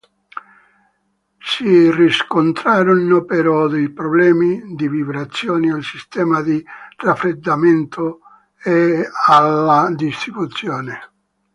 [1.37, 6.59] Si riscontrarono però dei problemi di vibrazioni, al sistema di
[6.97, 8.19] raffreddamento
[8.63, 10.99] e alla distribuzione.